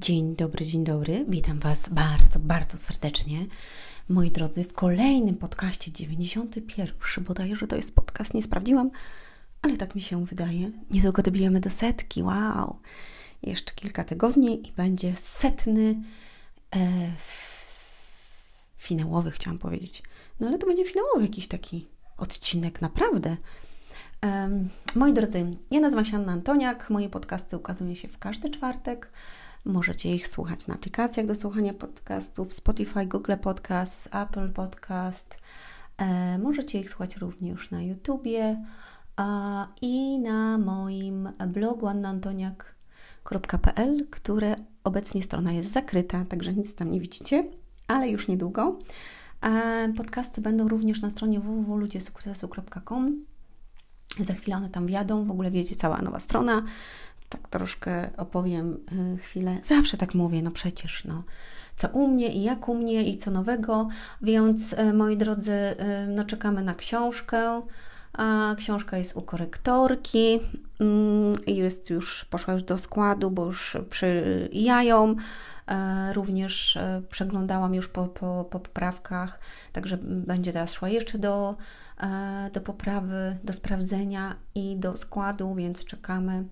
Dzień 0.00 0.36
dobry, 0.36 0.66
dzień 0.66 0.84
dobry. 0.84 1.24
Witam 1.28 1.58
Was 1.58 1.88
bardzo, 1.88 2.38
bardzo 2.38 2.78
serdecznie. 2.78 3.46
Moi 4.08 4.30
drodzy, 4.30 4.64
w 4.64 4.72
kolejnym 4.72 5.36
podcaście 5.36 5.92
91, 5.92 7.24
bodajże 7.24 7.66
to 7.66 7.76
jest 7.76 7.94
podcast, 7.94 8.34
nie 8.34 8.42
sprawdziłam, 8.42 8.90
ale 9.62 9.76
tak 9.76 9.94
mi 9.94 10.00
się 10.00 10.26
wydaje. 10.26 10.70
Niedługo 10.90 11.22
dobijemy 11.22 11.60
do 11.60 11.70
setki, 11.70 12.22
wow. 12.22 12.78
Jeszcze 13.42 13.74
kilka 13.74 14.04
tygodni 14.04 14.68
i 14.68 14.72
będzie 14.72 15.16
setny 15.16 16.02
e, 16.76 17.12
finałowy, 18.76 19.30
chciałam 19.30 19.58
powiedzieć. 19.58 20.02
No 20.40 20.48
ale 20.48 20.58
to 20.58 20.66
będzie 20.66 20.84
finałowy 20.84 21.22
jakiś 21.22 21.48
taki 21.48 21.88
odcinek, 22.18 22.80
naprawdę. 22.80 23.36
Moi 24.94 25.12
drodzy, 25.12 25.56
ja 25.70 25.80
nazywam 25.80 26.04
się 26.04 26.16
Anna 26.16 26.32
Antoniak. 26.32 26.90
Moje 26.90 27.08
podcasty 27.08 27.56
ukazują 27.56 27.94
się 27.94 28.08
w 28.08 28.18
każdy 28.18 28.50
czwartek. 28.50 29.12
Możecie 29.64 30.14
ich 30.14 30.28
słuchać 30.28 30.66
na 30.66 30.74
aplikacjach 30.74 31.26
do 31.26 31.34
słuchania 31.34 31.74
podcastów 31.74 32.54
Spotify, 32.54 33.06
Google 33.06 33.36
Podcast, 33.42 34.08
Apple 34.14 34.52
Podcast. 34.52 35.38
E, 35.98 36.38
możecie 36.38 36.80
ich 36.80 36.90
słuchać 36.90 37.16
również 37.16 37.70
na 37.70 37.82
YouTubie 37.82 38.64
i 39.82 40.18
na 40.18 40.58
moim 40.58 41.28
blogu 41.48 41.86
annantoniak.pl, 41.86 44.06
które 44.10 44.56
obecnie 44.84 45.22
strona 45.22 45.52
jest 45.52 45.72
zakryta, 45.72 46.24
także 46.24 46.52
nic 46.52 46.74
tam 46.74 46.90
nie 46.90 47.00
widzicie, 47.00 47.44
ale 47.88 48.08
już 48.08 48.28
niedługo. 48.28 48.78
E, 49.42 49.92
podcasty 49.96 50.40
będą 50.40 50.68
również 50.68 51.02
na 51.02 51.10
stronie 51.10 51.40
www.ludziesukcesu.com. 51.40 53.24
Za 54.20 54.34
chwilę 54.34 54.56
one 54.56 54.68
tam 54.68 54.86
wjadą, 54.86 55.24
w 55.24 55.30
ogóle 55.30 55.50
wiecie, 55.50 55.76
cała 55.76 56.02
nowa 56.02 56.20
strona 56.20 56.62
tak 57.30 57.48
troszkę 57.48 58.10
opowiem 58.16 58.78
y, 59.14 59.18
chwilę. 59.18 59.56
Zawsze 59.64 59.96
tak 59.96 60.14
mówię, 60.14 60.42
no 60.42 60.50
przecież, 60.50 61.04
no. 61.04 61.22
Co 61.76 61.88
u 61.88 62.08
mnie 62.08 62.28
i 62.28 62.42
jak 62.42 62.68
u 62.68 62.74
mnie 62.74 63.02
i 63.02 63.16
co 63.16 63.30
nowego, 63.30 63.88
więc 64.22 64.72
y, 64.72 64.92
moi 64.92 65.16
drodzy, 65.16 65.52
y, 65.52 65.76
no 66.08 66.24
czekamy 66.24 66.62
na 66.62 66.74
książkę. 66.74 67.62
A 68.12 68.54
książka 68.58 68.98
jest 68.98 69.16
u 69.16 69.22
korektorki 69.22 70.40
mm, 70.80 71.34
jest 71.46 71.90
już, 71.90 72.24
poszła 72.24 72.54
już 72.54 72.62
do 72.62 72.78
składu, 72.78 73.30
bo 73.30 73.44
już 73.44 73.76
przyjają. 73.90 75.16
Również 76.14 76.78
przeglądałam 77.08 77.74
już 77.74 77.88
po, 77.88 78.06
po, 78.06 78.44
po 78.50 78.60
poprawkach, 78.60 79.40
także 79.72 79.98
będzie 80.02 80.52
teraz 80.52 80.72
szła 80.72 80.88
jeszcze 80.88 81.18
do, 81.18 81.56
do 82.52 82.60
poprawy, 82.60 83.36
do 83.44 83.52
sprawdzenia 83.52 84.36
i 84.54 84.76
do 84.76 84.96
składu, 84.96 85.54
więc 85.54 85.84
czekamy. 85.84 86.44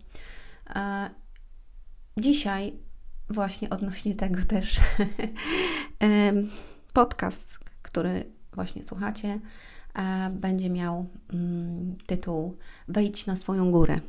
Dzisiaj 2.16 2.72
właśnie 3.30 3.70
odnośnie 3.70 4.14
tego 4.14 4.44
też 4.44 4.80
podcast, 6.92 7.58
który 7.83 8.25
właśnie 8.52 8.84
słuchacie, 8.84 9.41
będzie 10.30 10.70
miał 10.70 11.06
mm, 11.33 11.97
tytuł 12.06 12.56
Wejdź 12.88 13.27
na 13.27 13.36
swoją 13.36 13.70
górę. 13.70 14.00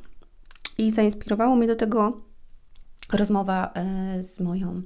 I 0.77 0.91
zainspirowało 0.91 1.55
mnie 1.55 1.67
do 1.67 1.75
tego 1.75 2.21
rozmowa 3.13 3.71
e, 3.73 4.23
z 4.23 4.39
moją 4.39 4.81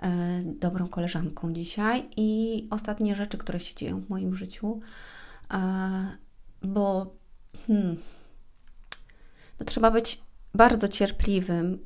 e, 0.00 0.42
dobrą 0.44 0.88
koleżanką 0.88 1.52
dzisiaj 1.52 2.08
i 2.16 2.68
ostatnie 2.70 3.16
rzeczy, 3.16 3.38
które 3.38 3.60
się 3.60 3.74
dzieją 3.74 4.00
w 4.00 4.08
moim 4.08 4.34
życiu, 4.34 4.80
bo 6.62 7.14
hmm, 7.66 7.96
no 9.60 9.66
trzeba 9.66 9.90
być 9.90 10.22
bardzo 10.54 10.88
cierpliwym, 10.88 11.78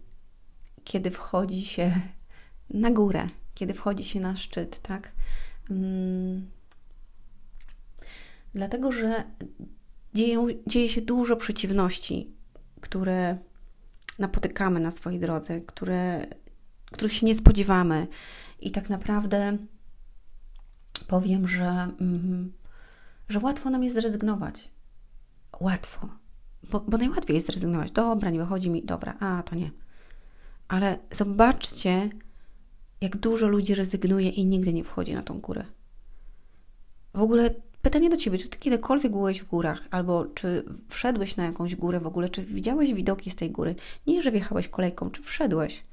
kiedy 0.85 1.11
wchodzi 1.11 1.67
się 1.67 2.01
na 2.71 2.91
górę, 2.91 3.27
kiedy 3.55 3.75
wchodzi 3.75 4.05
się 4.05 4.21
na 4.21 4.37
szczyt, 4.37 4.79
tak? 4.79 5.13
Hmm. 5.69 6.51
Dlatego, 8.53 8.93
że 8.93 9.25
dzieją, 10.15 10.47
dzieje 10.67 10.89
się 10.89 11.01
dużo 11.01 11.37
przeciwności, 11.37 12.31
które 12.81 13.39
napotykamy 14.19 14.81
na 14.81 14.91
swojej 14.91 15.21
drodze, 15.21 15.61
które, 15.61 16.27
których 16.93 17.13
się 17.13 17.27
nie 17.27 17.35
spodziewamy. 17.35 18.07
I 18.61 18.71
tak 18.71 18.91
naprawdę 18.91 19.59
powiem, 21.07 21.49
że, 21.49 21.69
mm, 22.01 22.53
że 23.29 23.39
łatwo 23.39 23.71
nam 23.71 23.85
jest 23.85 23.97
zrezygnować. 23.97 24.71
Łatwo. 25.61 26.09
Bo, 26.63 26.81
bo 26.81 26.99
najłatwiej 26.99 27.35
jest 27.35 27.47
zrezygnować. 27.47 27.91
Dobra, 27.91 28.31
nie 28.31 28.39
wychodzi 28.39 28.71
mi, 28.71 28.83
dobra, 28.83 29.17
a 29.21 29.43
to 29.43 29.57
nie. 29.57 29.71
Ale 30.69 30.99
zobaczcie, 31.13 32.11
jak 33.01 33.17
dużo 33.17 33.49
ludzi 33.49 33.75
rezygnuje 33.75 34.29
i 34.29 34.47
nigdy 34.47 34.73
nie 34.73 34.85
wchodzi 34.85 35.15
na 35.15 35.23
tą 35.23 35.41
górę. 35.41 35.65
W 37.15 37.21
ogóle 37.21 37.51
pytanie 37.83 38.11
do 38.11 38.17
Ciebie, 38.17 38.39
czy 38.39 38.49
Ty 38.49 38.59
kiedykolwiek 38.59 39.13
byłeś 39.13 39.43
w 39.43 39.47
górach, 39.47 39.89
albo 39.91 40.25
czy 40.25 40.65
wszedłeś 40.89 41.37
na 41.37 41.45
jakąś 41.45 41.77
górę 41.77 42.01
w 42.01 42.07
ogóle, 42.07 42.29
czy 42.29 42.45
widziałeś 42.45 42.95
widoki 42.95 43.31
z 43.31 43.37
tej 43.37 43.51
góry? 43.51 43.75
Nie, 44.07 44.23
że 44.23 44.31
wjechałeś 44.31 44.69
kolejką, 44.69 45.11
czy 45.11 45.23
wszedłeś? 45.23 45.85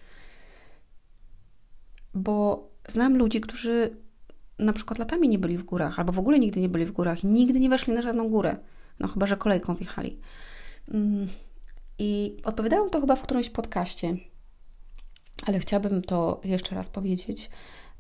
Bo 2.14 2.70
znam 2.88 3.18
ludzi, 3.18 3.42
którzy 3.42 3.96
na 4.60 4.74
przykład 4.74 5.00
latami 5.00 5.30
nie 5.30 5.40
byli 5.40 5.58
w 5.58 5.64
górach, 5.64 6.00
albo 6.00 6.12
w 6.12 6.20
ogóle 6.20 6.40
nigdy 6.40 6.60
nie 6.60 6.70
byli 6.70 6.86
w 6.86 6.92
górach, 6.92 7.24
nigdy 7.24 7.60
nie 7.60 7.70
weszli 7.70 7.94
na 7.94 8.02
żadną 8.02 8.30
górę. 8.30 8.56
No 9.00 9.08
chyba, 9.08 9.26
że 9.26 9.38
kolejką 9.38 9.76
wjechali. 9.76 10.20
Mm, 10.92 11.28
I 12.00 12.38
odpowiadałam 12.44 12.90
to 12.90 13.02
chyba 13.02 13.16
w 13.16 13.22
którymś 13.22 13.50
podcaście, 13.50 14.16
ale 15.46 15.60
chciałabym 15.60 16.02
to 16.02 16.42
jeszcze 16.44 16.76
raz 16.76 16.90
powiedzieć. 16.90 17.50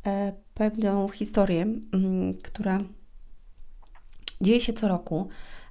E, 0.05 0.33
pewną 0.53 1.09
historię, 1.09 1.61
mm, 1.61 2.33
która 2.43 2.79
dzieje 4.41 4.61
się 4.61 4.73
co 4.73 4.87
roku. 4.87 5.27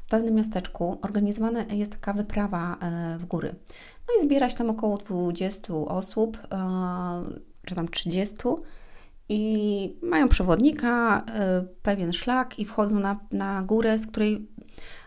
W 0.07 0.09
pewnym 0.09 0.35
miasteczku 0.35 0.99
organizowana 1.03 1.63
jest 1.63 1.93
taka 1.93 2.13
wyprawa 2.13 2.77
e, 2.81 3.19
w 3.19 3.25
góry. 3.25 3.55
No 4.09 4.15
i 4.19 4.27
zbierać 4.27 4.55
tam 4.55 4.71
około 4.71 4.97
20 4.97 5.75
osób, 5.75 6.39
e, 6.53 6.59
czy 7.67 7.75
tam 7.75 7.89
30 7.89 8.37
i 9.29 9.97
mają 10.03 10.29
przewodnika, 10.29 11.25
pewien 11.83 12.13
szlak 12.13 12.59
i 12.59 12.65
wchodzą 12.65 13.01
na, 13.01 13.21
na 13.31 13.63
górę, 13.63 13.99
z 13.99 14.07
której 14.07 14.49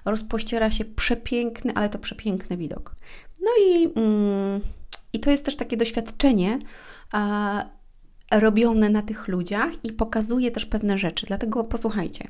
rozpościera 0.05 0.69
się 0.69 0.85
przepiękny, 0.85 1.73
ale 1.75 1.89
to 1.89 1.99
przepiękny 1.99 2.57
widok. 2.57 2.95
No 3.41 3.51
i, 3.67 3.89
mm, 3.95 4.61
i 5.13 5.19
to 5.19 5.31
jest 5.31 5.45
też 5.45 5.55
takie 5.55 5.77
doświadczenie 5.77 6.59
robione 8.31 8.89
na 8.89 9.01
tych 9.01 9.27
ludziach 9.27 9.71
i 9.83 9.93
pokazuje 9.93 10.51
też 10.51 10.65
pewne 10.65 10.97
rzeczy. 10.97 11.25
Dlatego 11.25 11.63
posłuchajcie. 11.63 12.27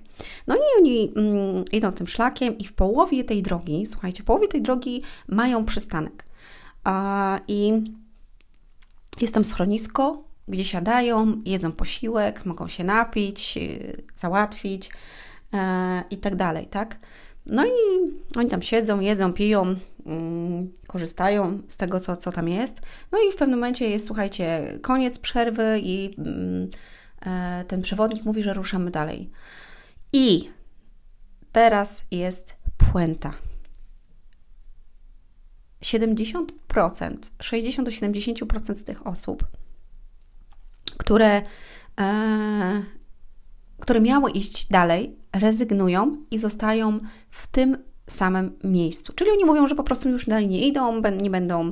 No 0.48 0.56
i 0.56 0.60
oni 0.78 1.12
mm, 1.16 1.66
idą 1.72 1.92
tym 1.92 2.08
szlakiem 2.08 2.58
i 2.58 2.64
w 2.64 2.74
połowie 2.74 3.24
tej 3.24 3.42
drogi, 3.42 3.86
słuchajcie, 3.86 4.24
w 4.24 4.26
połowie 4.26 4.48
tej 4.48 4.62
drogi 4.62 5.02
mają 5.28 5.66
przystanek. 5.66 6.26
I 7.48 7.74
jest 9.22 9.34
tam 9.34 9.46
schronisko, 9.46 10.24
gdzie 10.48 10.64
siadają, 10.64 11.42
jedzą 11.46 11.72
posiłek, 11.72 12.46
mogą 12.46 12.68
się 12.68 12.84
napić, 12.84 13.58
y, 13.58 14.04
załatwić 14.14 14.92
e, 15.54 16.04
i 16.10 16.18
tak 16.18 16.36
dalej, 16.36 16.68
tak? 16.68 17.00
No 17.46 17.66
i 17.66 17.70
oni 18.38 18.50
tam 18.50 18.62
siedzą, 18.62 19.00
jedzą, 19.00 19.34
piją, 19.34 19.76
mm, 20.06 20.72
korzystają 20.88 21.62
z 21.68 21.78
tego, 21.78 22.00
co, 22.00 22.18
co 22.18 22.32
tam 22.32 22.50
jest. 22.50 22.82
No 23.12 23.18
i 23.30 23.32
w 23.32 23.36
pewnym 23.36 23.60
momencie 23.60 23.90
jest, 23.90 24.08
słuchajcie, 24.08 24.80
koniec 24.82 25.20
przerwy 25.20 25.80
i 25.84 26.16
mm, 26.18 26.70
e, 27.26 27.66
ten 27.68 27.82
przewodnik 27.82 28.26
mówi, 28.26 28.44
że 28.44 28.54
ruszamy 28.54 28.92
dalej. 28.92 29.30
I 30.14 30.50
teraz 31.52 32.06
jest 32.12 32.56
puenta. 32.78 33.34
70%, 35.82 37.16
60 37.42 37.90
70% 37.90 38.76
z 38.76 38.84
tych 38.84 39.08
osób, 39.08 39.48
które, 40.98 41.42
e, 42.00 42.84
które 43.80 44.02
miały 44.02 44.32
iść 44.32 44.68
dalej, 44.68 45.16
rezygnują 45.34 46.18
i 46.32 46.38
zostają 46.38 47.00
w 47.30 47.48
tym 47.48 47.78
samym 48.10 48.60
miejscu. 48.64 49.14
Czyli 49.14 49.32
oni 49.32 49.46
mówią, 49.46 49.68
że 49.68 49.76
po 49.76 49.84
prostu 49.84 50.10
już 50.10 50.26
dalej 50.26 50.48
nie 50.48 50.68
idą, 50.68 51.02
nie 51.22 51.30
będą 51.30 51.72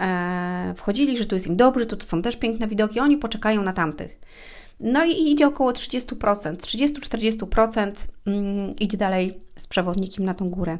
e, 0.00 0.74
wchodzili, 0.76 1.18
że 1.18 1.26
tu 1.26 1.34
jest 1.34 1.46
im 1.46 1.56
dobrze, 1.56 1.86
tu, 1.86 1.96
tu 1.96 2.06
są 2.06 2.22
też 2.22 2.36
piękne 2.36 2.66
widoki, 2.66 3.00
oni 3.00 3.16
poczekają 3.16 3.62
na 3.62 3.72
tamtych. 3.72 4.20
No 4.80 5.04
i 5.04 5.30
idzie 5.30 5.46
około 5.46 5.72
30%, 5.72 6.56
30-40% 6.56 7.92
mm, 8.26 8.76
idzie 8.76 8.96
dalej 8.96 9.40
z 9.56 9.66
przewodnikiem 9.66 10.24
na 10.24 10.34
tą 10.34 10.50
górę. 10.50 10.78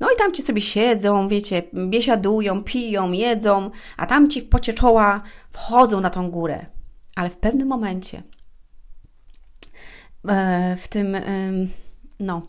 No 0.00 0.08
i 0.14 0.16
tamci 0.18 0.42
sobie 0.42 0.60
siedzą, 0.60 1.28
wiecie, 1.28 1.62
biesiadują, 1.74 2.62
piją, 2.62 3.12
jedzą, 3.12 3.70
a 3.96 4.06
tamci 4.06 4.40
w 4.40 4.48
pocie 4.48 4.74
czoła 4.74 5.22
wchodzą 5.52 6.00
na 6.00 6.10
tą 6.10 6.30
górę. 6.30 6.66
Ale 7.16 7.30
w 7.30 7.36
pewnym 7.36 7.68
momencie 7.68 8.22
w 10.76 10.88
tym, 10.88 11.16
no, 12.20 12.42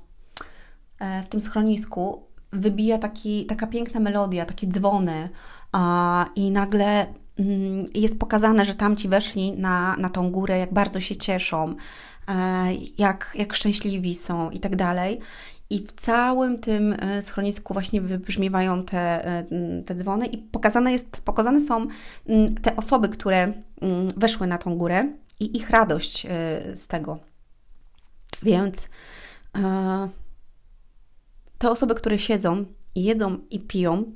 e, 0.99 1.23
w 1.23 1.27
tym 1.27 1.41
schronisku 1.41 2.23
wybija 2.53 2.97
taki, 2.97 3.45
taka 3.45 3.67
piękna 3.67 3.99
melodia, 3.99 4.45
takie 4.45 4.67
dzwony 4.67 5.29
a, 5.71 6.25
i 6.35 6.51
nagle 6.51 7.05
mm, 7.37 7.85
jest 7.95 8.19
pokazane, 8.19 8.65
że 8.65 8.75
tamci 8.75 9.07
weszli 9.07 9.51
na, 9.51 9.95
na 9.97 10.09
tą 10.09 10.31
górę, 10.31 10.57
jak 10.57 10.73
bardzo 10.73 10.99
się 10.99 11.15
cieszą, 11.15 11.75
e, 12.27 12.33
jak, 12.97 13.35
jak 13.35 13.53
szczęśliwi 13.53 14.15
są 14.15 14.49
i 14.49 14.59
tak 14.59 14.75
dalej. 14.75 15.19
I 15.69 15.79
w 15.87 15.91
całym 15.91 16.59
tym 16.59 16.93
e, 16.93 17.21
schronisku 17.21 17.73
właśnie 17.73 18.01
wybrzmiewają 18.01 18.83
te, 18.83 19.25
e, 19.25 19.45
te 19.85 19.95
dzwony 19.95 20.25
i 20.25 20.37
pokazane, 20.37 20.91
jest, 20.91 21.21
pokazane 21.21 21.61
są 21.61 21.87
mm, 22.27 22.55
te 22.55 22.75
osoby, 22.75 23.09
które 23.09 23.53
mm, 23.81 24.11
weszły 24.17 24.47
na 24.47 24.57
tą 24.57 24.77
górę 24.77 25.05
i 25.39 25.57
ich 25.57 25.69
radość 25.69 26.25
e, 26.25 26.29
z 26.77 26.87
tego. 26.87 27.30
Więc 28.43 28.89
te 31.57 31.69
osoby, 31.69 31.95
które 31.95 32.19
siedzą, 32.19 32.65
jedzą 32.95 33.39
i 33.49 33.59
piją, 33.59 34.11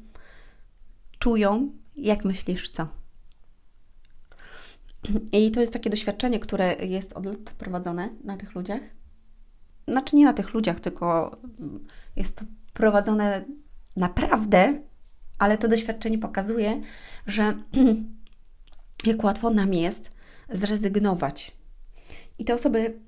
czują, 1.20 1.72
jak 1.96 2.26
myślisz, 2.26 2.70
co? 2.70 2.88
I 5.32 5.52
to 5.52 5.62
jest 5.62 5.74
takie 5.74 5.90
doświadczenie, 5.90 6.40
które 6.40 6.76
jest 6.76 7.14
od 7.14 7.26
lat 7.26 7.38
prowadzone 7.38 8.10
na 8.24 8.38
tych 8.38 8.56
ludziach 8.56 8.82
znaczy 9.88 10.16
nie 10.16 10.26
na 10.26 10.34
tych 10.34 10.54
ludziach, 10.54 10.80
tylko 10.80 11.38
jest 12.16 12.38
to 12.38 12.46
prowadzone 12.74 13.46
naprawdę, 13.96 14.80
ale 15.38 15.58
to 15.58 15.68
doświadczenie 15.68 16.18
pokazuje, 16.18 16.82
że 17.28 17.54
jak 19.06 19.24
łatwo 19.24 19.50
nam 19.50 19.74
jest 19.74 20.12
zrezygnować. 20.50 21.52
I 22.38 22.46
te 22.46 22.54
osoby 22.54 23.00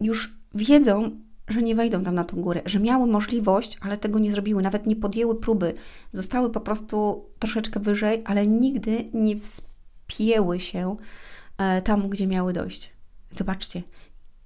już 0.00 0.35
wiedzą, 0.54 1.10
że 1.48 1.62
nie 1.62 1.74
wejdą 1.74 2.04
tam 2.04 2.14
na 2.14 2.24
tą 2.24 2.40
górę, 2.40 2.62
że 2.64 2.80
miały 2.80 3.06
możliwość, 3.06 3.78
ale 3.80 3.96
tego 3.96 4.18
nie 4.18 4.30
zrobiły, 4.30 4.62
nawet 4.62 4.86
nie 4.86 4.96
podjęły 4.96 5.40
próby. 5.40 5.74
Zostały 6.12 6.50
po 6.50 6.60
prostu 6.60 7.26
troszeczkę 7.38 7.80
wyżej, 7.80 8.22
ale 8.24 8.46
nigdy 8.46 9.10
nie 9.14 9.36
wspięły 9.36 10.60
się 10.60 10.96
e, 11.58 11.82
tam, 11.82 12.08
gdzie 12.08 12.26
miały 12.26 12.52
dojść. 12.52 12.90
Zobaczcie. 13.30 13.82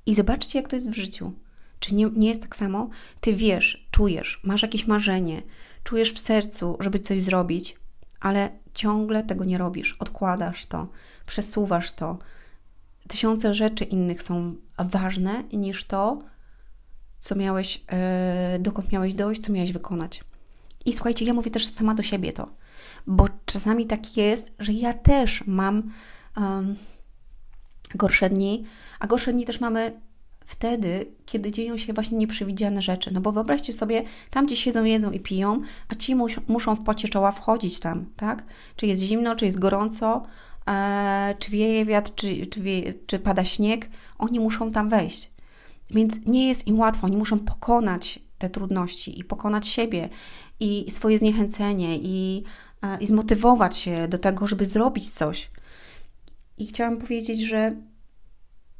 I 0.06 0.14
zobaczcie, 0.14 0.58
jak 0.58 0.68
to 0.68 0.76
jest 0.76 0.90
w 0.90 0.94
życiu. 0.94 1.32
Czy 1.80 1.94
nie, 1.94 2.10
nie 2.16 2.28
jest 2.28 2.42
tak 2.42 2.56
samo? 2.56 2.88
Ty 3.20 3.34
wiesz, 3.34 3.88
czujesz, 3.90 4.40
masz 4.44 4.62
jakieś 4.62 4.86
marzenie, 4.86 5.42
czujesz 5.84 6.12
w 6.12 6.18
sercu, 6.18 6.76
żeby 6.80 6.98
coś 6.98 7.22
zrobić, 7.22 7.76
ale 8.20 8.50
ciągle 8.74 9.22
tego 9.22 9.44
nie 9.44 9.58
robisz, 9.58 9.96
odkładasz 9.98 10.66
to, 10.66 10.88
przesuwasz 11.26 11.92
to. 11.92 12.18
Tysiące 13.10 13.54
rzeczy 13.54 13.84
innych 13.84 14.22
są 14.22 14.54
ważne 14.78 15.44
niż 15.52 15.84
to, 15.84 16.18
co 17.18 17.34
miałeś, 17.34 17.84
yy, 18.52 18.58
dokąd 18.58 18.92
miałeś 18.92 19.14
dojść, 19.14 19.40
co 19.42 19.52
miałeś 19.52 19.72
wykonać. 19.72 20.24
I 20.84 20.92
słuchajcie, 20.92 21.24
ja 21.24 21.34
mówię 21.34 21.50
też 21.50 21.66
sama 21.66 21.94
do 21.94 22.02
siebie 22.02 22.32
to, 22.32 22.48
bo 23.06 23.26
czasami 23.46 23.86
tak 23.86 24.16
jest, 24.16 24.54
że 24.58 24.72
ja 24.72 24.94
też 24.94 25.44
mam 25.46 25.92
um, 26.36 26.76
gorsze 27.94 28.30
dni, 28.30 28.64
a 29.00 29.06
gorsze 29.06 29.32
dni 29.32 29.44
też 29.44 29.60
mamy 29.60 30.00
wtedy, 30.44 31.06
kiedy 31.26 31.52
dzieją 31.52 31.76
się 31.76 31.92
właśnie 31.92 32.18
nieprzewidziane 32.18 32.82
rzeczy. 32.82 33.10
No 33.14 33.20
bo 33.20 33.32
wyobraźcie 33.32 33.72
sobie, 33.72 34.02
tam 34.30 34.46
gdzie 34.46 34.56
siedzą, 34.56 34.84
jedzą 34.84 35.10
i 35.10 35.20
piją, 35.20 35.60
a 35.88 35.94
ci 35.94 36.14
mus 36.14 36.32
muszą 36.48 36.76
w 36.76 36.84
pocie 36.84 37.08
czoła 37.08 37.32
wchodzić 37.32 37.80
tam, 37.80 38.06
tak? 38.16 38.44
Czy 38.76 38.86
jest 38.86 39.02
zimno, 39.02 39.36
czy 39.36 39.46
jest 39.46 39.58
gorąco, 39.58 40.26
czy 41.38 41.50
wieje 41.50 41.84
wiatr, 41.84 42.14
czy, 42.14 42.46
czy, 42.46 42.60
czy 43.06 43.18
pada 43.18 43.44
śnieg, 43.44 43.90
oni 44.18 44.40
muszą 44.40 44.72
tam 44.72 44.88
wejść. 44.88 45.30
Więc 45.90 46.26
nie 46.26 46.48
jest 46.48 46.66
im 46.66 46.78
łatwo, 46.78 47.06
oni 47.06 47.16
muszą 47.16 47.38
pokonać 47.38 48.18
te 48.38 48.50
trudności 48.50 49.18
i 49.18 49.24
pokonać 49.24 49.66
siebie 49.68 50.08
i 50.60 50.90
swoje 50.90 51.18
zniechęcenie 51.18 51.98
i, 51.98 52.44
e, 52.82 52.98
i 53.00 53.06
zmotywować 53.06 53.76
się 53.76 54.08
do 54.08 54.18
tego, 54.18 54.46
żeby 54.46 54.66
zrobić 54.66 55.10
coś. 55.10 55.50
I 56.58 56.66
chciałam 56.66 56.96
powiedzieć, 56.96 57.40
że 57.40 57.76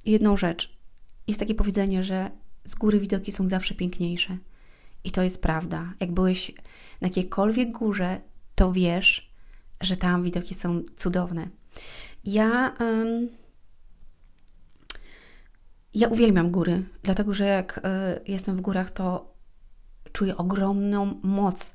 jedną 0.05 0.37
rzecz, 0.37 0.79
jest 1.26 1.41
takie 1.41 1.55
powiedzenie, 1.55 2.03
że 2.03 2.31
z 2.65 2.75
góry 2.75 3.00
widoki 3.00 3.33
są 3.33 3.49
zawsze 3.49 3.75
piękniejsze. 3.75 4.38
I 5.05 5.11
to 5.11 5.23
jest 5.23 5.43
prawda. 5.43 5.94
Jak 6.00 6.12
byłeś 6.12 6.53
na 7.00 7.09
jakiejkolwiek 7.09 7.71
górze, 7.71 8.21
to 8.55 8.73
wiesz, 8.73 9.33
że 9.81 9.97
tam 9.97 10.23
widoki 10.23 10.55
są 10.55 10.83
cudowne. 10.97 11.49
Ja, 12.25 12.77
ja 15.94 16.09
uwielbiam 16.09 16.50
góry, 16.50 16.82
dlatego 17.03 17.35
że 17.35 17.44
jak 17.44 17.79
y, 17.79 17.81
jestem 18.32 18.56
w 18.56 18.61
górach, 18.61 18.91
to 18.91 19.35
czuję 20.12 20.37
ogromną 20.37 21.21
moc, 21.23 21.73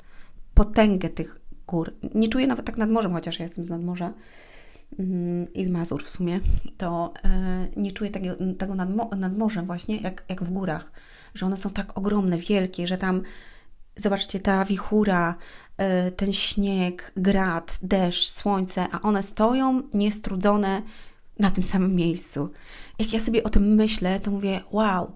potęgę 0.54 1.10
tych 1.10 1.40
gór. 1.68 1.94
Nie 2.16 2.28
czuję 2.28 2.48
nawet 2.48 2.66
tak 2.66 2.78
nad 2.78 2.90
morzem, 2.90 3.14
chociaż 3.14 3.40
ja 3.40 3.44
jestem 3.44 3.66
z 3.66 3.70
nadmorza, 3.70 4.14
i 5.54 5.66
z 5.66 5.70
Mazur 5.70 6.04
w 6.04 6.10
sumie, 6.10 6.40
to 6.78 7.14
e, 7.24 7.68
nie 7.78 7.92
czuję 7.92 8.10
tego, 8.10 8.30
tego 8.58 8.76
nad, 8.76 8.90
nad 9.18 9.38
morzem 9.38 9.66
właśnie, 9.66 9.98
jak, 9.98 10.26
jak 10.30 10.44
w 10.44 10.52
górach, 10.52 10.92
że 11.34 11.46
one 11.46 11.58
są 11.58 11.70
tak 11.70 11.98
ogromne, 11.98 12.38
wielkie, 12.38 12.88
że 12.88 12.98
tam 12.98 13.22
zobaczcie, 13.96 14.40
ta 14.40 14.66
wichura, 14.66 15.36
e, 15.78 16.12
ten 16.12 16.34
śnieg, 16.34 17.12
grad, 17.18 17.80
deszcz, 17.82 18.30
słońce, 18.30 18.88
a 18.92 19.02
one 19.02 19.24
stoją 19.24 19.82
niestrudzone 19.94 20.82
na 21.40 21.52
tym 21.52 21.64
samym 21.64 21.96
miejscu. 21.96 22.50
Jak 23.00 23.14
ja 23.14 23.20
sobie 23.20 23.44
o 23.44 23.50
tym 23.50 23.76
myślę, 23.76 24.20
to 24.20 24.32
mówię, 24.32 24.62
wow, 24.72 25.16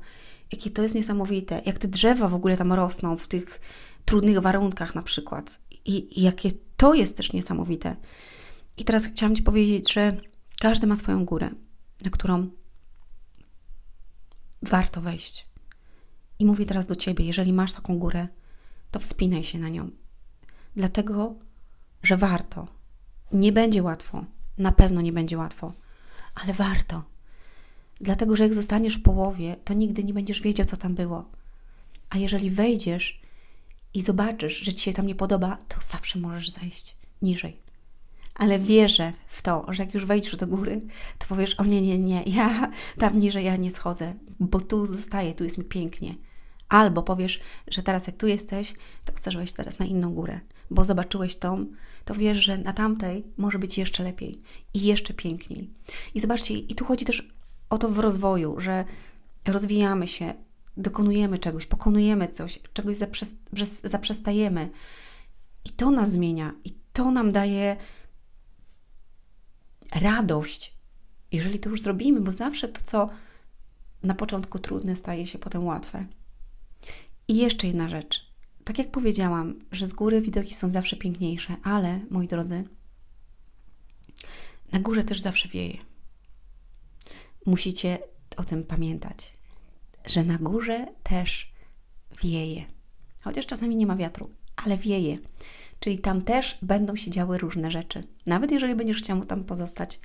jakie 0.51 0.69
to 0.69 0.83
jest 0.83 0.95
niesamowite, 0.95 1.61
jak 1.65 1.77
te 1.77 1.87
drzewa 1.87 2.27
w 2.27 2.33
ogóle 2.33 2.57
tam 2.57 2.73
rosną 2.73 3.17
w 3.17 3.27
tych 3.27 3.61
trudnych 4.05 4.39
warunkach 4.39 4.95
na 4.95 5.01
przykład 5.01 5.59
i, 5.85 6.19
i 6.19 6.23
jakie 6.23 6.51
to 6.77 6.93
jest 6.93 7.17
też 7.17 7.33
niesamowite. 7.33 7.95
I 8.77 8.85
teraz 8.85 9.05
chciałam 9.05 9.35
Ci 9.35 9.43
powiedzieć, 9.43 9.93
że 9.93 10.17
każdy 10.59 10.87
ma 10.87 10.95
swoją 10.95 11.25
górę, 11.25 11.49
na 12.05 12.11
którą 12.11 12.49
warto 14.61 15.01
wejść. 15.01 15.49
I 16.39 16.45
mówię 16.45 16.65
teraz 16.65 16.87
do 16.87 16.95
Ciebie, 16.95 17.25
jeżeli 17.25 17.53
masz 17.53 17.73
taką 17.73 17.99
górę, 17.99 18.27
to 18.91 18.99
wspinaj 18.99 19.43
się 19.43 19.59
na 19.59 19.69
nią. 19.69 19.89
Dlatego, 20.75 21.35
że 22.03 22.17
warto. 22.17 22.67
Nie 23.31 23.51
będzie 23.51 23.83
łatwo, 23.83 24.25
na 24.57 24.71
pewno 24.71 25.01
nie 25.01 25.13
będzie 25.13 25.37
łatwo, 25.37 25.73
ale 26.35 26.53
warto. 26.53 27.03
Dlatego, 28.01 28.35
że 28.35 28.43
jak 28.43 28.53
zostaniesz 28.53 28.95
w 28.95 29.03
połowie, 29.03 29.55
to 29.65 29.73
nigdy 29.73 30.03
nie 30.03 30.13
będziesz 30.13 30.41
wiedział, 30.41 30.65
co 30.65 30.77
tam 30.77 30.95
było. 30.95 31.29
A 32.09 32.17
jeżeli 32.17 32.49
wejdziesz 32.49 33.21
i 33.93 34.01
zobaczysz, 34.01 34.57
że 34.57 34.73
ci 34.73 34.83
się 34.83 34.93
tam 34.93 35.07
nie 35.07 35.15
podoba, 35.15 35.57
to 35.67 35.77
zawsze 35.81 36.19
możesz 36.19 36.49
zejść 36.49 36.95
niżej 37.21 37.69
ale 38.39 38.59
wierzę 38.59 39.13
w 39.27 39.41
to, 39.41 39.65
że 39.69 39.83
jak 39.83 39.93
już 39.93 40.05
wejdziesz 40.05 40.35
do 40.35 40.47
góry, 40.47 40.81
to 41.17 41.27
powiesz, 41.27 41.55
o 41.55 41.65
nie, 41.65 41.81
nie, 41.81 41.99
nie, 41.99 42.23
ja 42.23 42.71
tam 42.97 43.19
niżej 43.19 43.45
ja 43.45 43.55
nie 43.55 43.71
schodzę, 43.71 44.13
bo 44.39 44.59
tu 44.59 44.85
zostaję, 44.85 45.35
tu 45.35 45.43
jest 45.43 45.57
mi 45.57 45.63
pięknie. 45.63 46.15
Albo 46.69 47.03
powiesz, 47.03 47.39
że 47.67 47.83
teraz 47.83 48.07
jak 48.07 48.17
tu 48.17 48.27
jesteś, 48.27 48.73
to 49.05 49.13
chcesz 49.13 49.37
wejść 49.37 49.53
teraz 49.53 49.79
na 49.79 49.85
inną 49.85 50.13
górę, 50.13 50.39
bo 50.71 50.83
zobaczyłeś 50.83 51.35
tą, 51.35 51.65
to 52.05 52.13
wiesz, 52.13 52.37
że 52.37 52.57
na 52.57 52.73
tamtej 52.73 53.23
może 53.37 53.59
być 53.59 53.77
jeszcze 53.77 54.03
lepiej 54.03 54.41
i 54.73 54.81
jeszcze 54.81 55.13
piękniej. 55.13 55.69
I 56.15 56.19
zobaczcie, 56.19 56.53
i 56.53 56.75
tu 56.75 56.85
chodzi 56.85 57.05
też 57.05 57.33
o 57.69 57.77
to 57.77 57.89
w 57.89 57.99
rozwoju, 57.99 58.59
że 58.59 58.85
rozwijamy 59.45 60.07
się, 60.07 60.33
dokonujemy 60.77 61.37
czegoś, 61.37 61.65
pokonujemy 61.65 62.27
coś, 62.27 62.59
czegoś 62.73 62.97
zaprzestajemy. 63.83 64.69
I 65.65 65.69
to 65.69 65.91
nas 65.91 66.11
zmienia, 66.11 66.53
i 66.65 66.73
to 66.93 67.11
nam 67.11 67.31
daje 67.31 67.77
radość, 69.95 70.73
jeżeli 71.31 71.59
to 71.59 71.69
już 71.69 71.81
zrobimy, 71.81 72.21
bo 72.21 72.31
zawsze 72.31 72.67
to, 72.67 72.81
co 72.83 73.09
na 74.03 74.13
początku 74.13 74.59
trudne, 74.59 74.95
staje 74.95 75.27
się 75.27 75.39
potem 75.39 75.65
łatwe. 75.65 76.05
I 77.29 77.37
jeszcze 77.37 77.67
jedna 77.67 77.89
rzecz. 77.89 78.25
Tak 78.63 78.77
jak 78.77 78.91
powiedziałam, 78.91 79.59
że 79.71 79.87
z 79.87 79.93
góry 79.93 80.21
widoki 80.21 80.53
są 80.53 80.71
zawsze 80.71 80.95
piękniejsze, 80.95 81.55
ale 81.63 81.99
moi 82.09 82.27
drodzy, 82.27 82.63
na 84.71 84.79
górze 84.79 85.03
też 85.03 85.21
zawsze 85.21 85.49
wieje. 85.49 85.77
Musicie 87.45 87.99
o 88.37 88.43
tym 88.43 88.63
pamiętać, 88.63 89.33
że 90.05 90.23
na 90.23 90.37
górze 90.37 90.87
też 91.03 91.53
wieje. 92.23 92.65
Chociaż 93.21 93.45
czasami 93.45 93.75
nie 93.75 93.87
ma 93.87 93.95
wiatru, 93.95 94.29
ale 94.55 94.77
wieje. 94.77 95.17
Czyli 95.79 95.99
tam 95.99 96.21
też 96.21 96.57
będą 96.61 96.95
się 96.95 97.11
działy 97.11 97.37
różne 97.37 97.71
rzeczy. 97.71 98.03
Nawet 98.25 98.51
jeżeli 98.51 98.75
będziesz 98.75 98.97
chciał 98.97 99.25
tam 99.25 99.43
pozostać, 99.43 99.99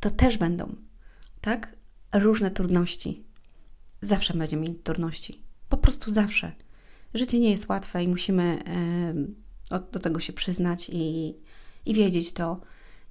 to 0.00 0.10
też 0.10 0.38
będą, 0.38 0.76
tak? 1.40 1.76
Różne 2.12 2.50
trudności. 2.50 3.24
Zawsze 4.00 4.34
będziemy 4.34 4.62
mieli 4.62 4.74
trudności. 4.74 5.47
Po 5.68 5.76
prostu 5.76 6.10
zawsze. 6.10 6.52
Życie 7.14 7.38
nie 7.38 7.50
jest 7.50 7.68
łatwe 7.68 8.04
i 8.04 8.08
musimy 8.08 8.62
do 9.92 10.00
tego 10.00 10.20
się 10.20 10.32
przyznać 10.32 10.90
i, 10.92 11.36
i 11.86 11.94
wiedzieć 11.94 12.32
to. 12.32 12.60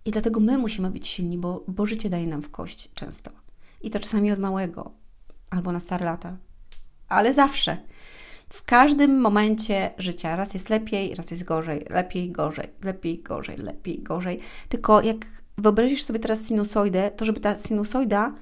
I 0.06 0.12
dlatego 0.12 0.40
my 0.40 0.58
musimy 0.58 0.92
być 0.92 1.08
silni, 1.08 1.38
bo, 1.38 1.64
bo 1.68 1.86
życie 1.86 2.10
daje 2.10 2.28
nam 2.28 2.42
w 2.42 2.52
kość 2.52 2.92
często. 2.94 3.32
I 3.82 3.90
to 3.90 4.00
czasami 4.00 4.32
od 4.32 4.40
małego 4.40 4.92
albo 5.50 5.72
na 5.72 5.80
stare 5.80 6.06
lata, 6.06 6.38
ale 7.08 7.34
zawsze. 7.34 7.78
W 8.50 8.64
każdym 8.64 9.22
momencie 9.22 9.94
życia 9.98 10.36
raz 10.36 10.54
jest 10.54 10.70
lepiej, 10.70 11.16
raz 11.16 11.32
jest 11.32 11.44
gorzej, 11.44 11.86
lepiej, 11.90 12.32
gorzej, 12.32 12.68
lepiej, 12.84 13.20
gorzej, 13.24 13.58
lepiej, 13.58 14.04
gorzej. 14.04 14.40
Tylko 14.70 15.02
jak 15.02 15.18
wyobrazisz 15.58 16.04
sobie 16.04 16.20
teraz 16.20 16.48
sinusoidę, 16.48 17.12
to 17.12 17.26
żeby 17.26 17.40
ta 17.40 17.58
sinusoida 17.58 18.34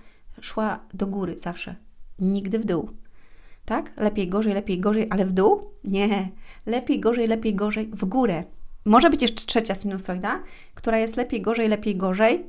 szła 0.41 0.79
do 0.93 1.07
góry 1.07 1.39
zawsze, 1.39 1.75
nigdy 2.19 2.59
w 2.59 2.65
dół. 2.65 2.89
Tak? 3.65 3.93
Lepiej, 3.97 4.27
gorzej, 4.27 4.53
lepiej, 4.53 4.79
gorzej, 4.79 5.07
ale 5.09 5.25
w 5.25 5.31
dół? 5.31 5.71
Nie. 5.83 6.29
Lepiej, 6.65 6.99
gorzej, 6.99 7.27
lepiej, 7.27 7.55
gorzej, 7.55 7.89
w 7.93 8.05
górę. 8.05 8.43
Może 8.85 9.09
być 9.09 9.21
jeszcze 9.21 9.45
trzecia 9.45 9.75
sinusoida, 9.75 10.43
która 10.73 10.99
jest 10.99 11.17
lepiej, 11.17 11.41
gorzej, 11.41 11.67
lepiej, 11.67 11.95
gorzej, 11.95 12.45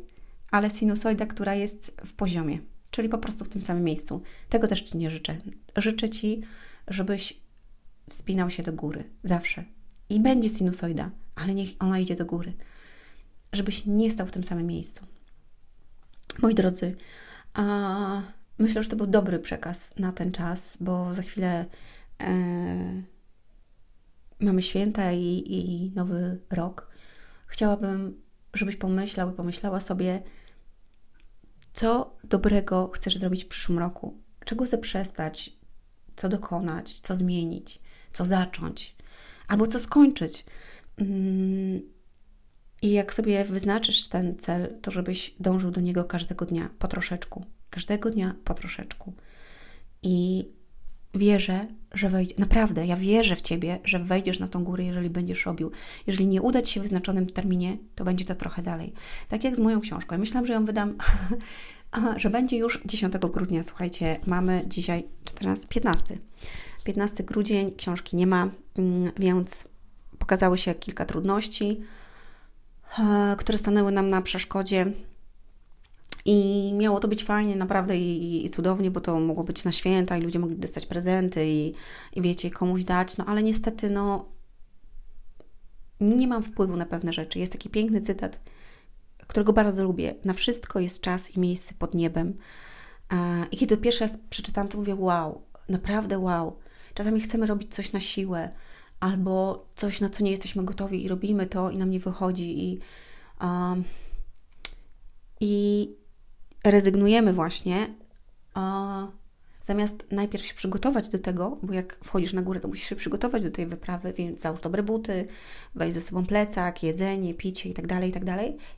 ale 0.51 0.71
sinusoida, 0.71 1.27
która 1.27 1.55
jest 1.55 2.01
w 2.05 2.13
poziomie, 2.13 2.59
czyli 2.91 3.09
po 3.09 3.19
prostu 3.19 3.45
w 3.45 3.49
tym 3.49 3.63
samym 3.63 3.85
miejscu. 3.85 4.23
Tego 4.49 4.67
też 4.69 4.81
Ci 4.81 4.97
nie 4.97 5.11
życzę. 5.11 5.37
Życzę 5.77 6.09
Ci, 6.09 6.43
żebyś 6.89 7.41
wspinał 8.11 8.51
się 8.51 8.63
do 8.63 8.73
góry, 8.73 9.05
zawsze. 9.23 9.65
I 10.11 10.21
będzie 10.21 10.49
sinusoida, 10.49 11.11
ale 11.35 11.55
niech 11.55 11.69
ona 11.79 11.99
idzie 11.99 12.15
do 12.15 12.27
góry. 12.27 12.53
Żebyś 13.53 13.87
nie 13.87 14.11
stał 14.11 14.27
w 14.27 14.33
tym 14.33 14.45
samym 14.45 14.67
miejscu. 14.67 15.07
Moi 16.43 16.55
drodzy, 16.55 16.97
a 17.55 18.23
myślę, 18.59 18.83
że 18.83 18.89
to 18.89 18.97
był 18.97 19.07
dobry 19.07 19.39
przekaz 19.39 19.99
na 19.99 20.13
ten 20.13 20.33
czas, 20.33 20.77
bo 20.81 21.15
za 21.15 21.23
chwilę 21.23 21.67
e, 22.23 23.03
mamy 24.41 24.63
święta 24.63 25.13
i, 25.13 25.43
i 25.47 25.93
nowy 25.95 26.41
rok. 26.51 26.91
Chciałabym, 27.47 28.23
żebyś 28.55 28.77
pomyślał 28.77 29.33
i 29.33 29.37
pomyślała 29.37 29.81
sobie, 29.81 30.23
co 31.73 32.17
dobrego 32.25 32.89
chcesz 32.89 33.19
zrobić 33.19 33.45
w 33.45 33.49
przyszłym 33.49 33.79
roku, 33.79 34.19
czego 34.45 34.67
zaprzestać, 34.67 35.57
co 36.17 36.29
dokonać, 36.29 37.01
co 37.01 37.17
zmienić, 37.17 37.81
co 38.13 38.25
zacząć, 38.25 38.97
albo 39.49 39.67
co 39.67 39.81
skończyć. 39.81 40.45
Mm, 40.99 41.83
I 42.83 42.93
jak 42.93 43.15
sobie 43.15 43.45
wyznaczysz 43.45 44.09
ten 44.09 44.39
cel, 44.39 44.79
to 44.83 44.91
żebyś 44.91 45.35
dążył 45.41 45.71
do 45.71 45.81
niego 45.81 46.05
każdego 46.05 46.47
dnia 46.47 46.71
po 46.79 46.89
troszeczku, 46.89 47.45
każdego 47.77 48.11
dnia 48.11 48.35
po 48.45 48.55
troszeczku. 48.55 49.13
I 50.03 50.45
wierzę, 51.15 51.67
że 51.95 52.09
wejdziesz, 52.11 52.39
naprawdę, 52.39 52.87
ja 52.87 52.97
wierzę 52.97 53.37
w 53.37 53.41
Ciebie, 53.41 53.79
że 53.85 53.99
wejdziesz 53.99 54.39
na 54.39 54.49
tą 54.49 54.65
górę, 54.65 54.85
jeżeli 54.85 55.11
będziesz 55.11 55.47
robił. 55.47 55.71
Jeżeli 56.07 56.27
nie 56.27 56.43
uda 56.43 56.63
Ci 56.63 56.75
się 56.75 56.81
w 56.81 56.83
wyznaczonym 56.83 57.27
terminie, 57.27 57.77
to 57.95 58.05
będzie 58.05 58.25
to 58.25 58.35
trochę 58.35 58.63
dalej. 58.63 58.93
Tak 59.29 59.45
jak 59.45 59.57
z 59.57 59.59
moją 59.59 59.81
książką. 59.81 60.15
Ja 60.15 60.19
myślałam, 60.19 60.47
że 60.47 60.53
ją 60.53 60.65
wydam, 60.65 60.95
że 62.23 62.31
będzie 62.31 62.57
już 62.57 62.81
10 62.85 63.15
grudnia. 63.33 63.63
Słuchajcie, 63.63 64.21
mamy 64.27 64.65
dzisiaj 64.67 65.05
14, 65.25 65.67
15. 65.69 66.19
15 66.85 67.25
grudzień, 67.25 67.75
książki 67.77 68.17
nie 68.17 68.27
ma, 68.27 68.51
mm, 68.79 69.13
więc 69.19 69.69
pokazały 70.19 70.59
się 70.59 70.75
kilka 70.75 71.05
trudności, 71.05 71.81
e, 72.99 73.37
które 73.39 73.59
stanęły 73.59 73.93
nam 73.93 74.09
na 74.09 74.23
przeszkodzie 74.23 74.93
i 76.27 76.73
miało 76.75 77.01
to 77.01 77.09
być 77.09 77.25
fajnie, 77.25 77.57
naprawdę 77.57 77.97
i, 77.97 78.45
i, 78.45 78.51
cudownie, 78.51 78.91
bo 78.91 79.01
to 79.01 79.21
mogło 79.21 79.45
być 79.45 79.65
na 79.65 79.73
święta 79.73 80.17
i 80.17 80.23
ludzie 80.23 80.39
mogli 80.39 80.57
dostać 80.57 80.87
prezenty 80.87 81.47
i, 81.47 81.75
i 82.13 82.23
wiecie, 82.23 82.51
komuś 82.51 82.85
dać. 82.85 83.17
No 83.17 83.25
ale 83.27 83.43
niestety, 83.43 83.91
no, 83.91 84.29
nie 86.01 86.29
mam 86.29 86.43
wpływu 86.43 86.77
na 86.77 86.87
pewne 86.87 87.13
rzeczy. 87.13 87.39
Jest 87.39 87.53
taki 87.53 87.71
piękny 87.71 88.01
cytat, 88.01 88.41
którego 89.27 89.53
bardzo 89.53 89.85
lubię. 89.85 90.15
Na 90.25 90.33
wszystko 90.33 90.81
jest 90.81 91.01
czas 91.01 91.31
i 91.31 91.41
miejsce 91.41 91.75
pod 91.79 91.95
niebem. 91.95 92.39
I 93.51 93.57
kiedy 93.57 93.77
pierwszy 93.77 94.01
raz 94.01 94.19
przeczytałam, 94.31 94.69
to 94.69 94.79
mówię: 94.79 94.95
Wow, 94.95 95.43
naprawdę 95.69 96.19
wow. 96.19 96.57
Czasami 96.95 97.21
chcemy 97.21 97.47
robić 97.47 97.75
coś 97.75 97.93
na 97.93 98.01
siłę, 98.01 98.51
albo 99.01 99.67
coś, 99.75 100.01
na 100.01 100.09
co 100.09 100.25
nie 100.25 100.31
jesteśmy 100.31 100.65
gotowi, 100.65 101.05
i 101.05 101.09
robimy 101.09 101.47
to, 101.47 101.71
i 101.71 101.79
nam 101.79 101.91
nie 101.91 102.01
wychodzi. 102.01 102.65
I, 102.65 102.79
um, 103.41 103.85
i 105.41 106.06
rezygnujemy 106.71 107.33
właśnie, 107.33 107.95
a 108.55 109.07
zamiast 109.63 110.07
najpierw 110.11 110.45
się 110.45 110.55
przygotować 110.55 111.09
do 111.09 111.19
tego, 111.19 111.59
bo 111.63 111.73
jak 111.73 111.99
wchodzisz 112.05 112.33
na 112.33 112.43
górę, 112.43 112.61
to 112.61 112.69
musisz 112.69 112.89
się 112.89 112.97
przygotować 112.97 113.43
do 113.43 113.51
tej 113.51 113.67
wyprawy, 113.67 114.13
więc 114.13 114.41
załóż 114.41 114.61
dobre 114.61 114.83
buty, 114.83 115.27
weź 115.75 115.93
ze 115.93 116.01
sobą 116.01 116.27
plecak, 116.27 116.83
jedzenie, 116.83 117.35
picie 117.35 117.69
i 117.69 117.75
tak 117.75 117.87
dalej, 117.87 118.11
i 118.11 118.13
tak 118.13 118.25